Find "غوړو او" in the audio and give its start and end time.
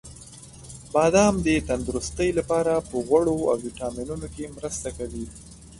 3.07-3.57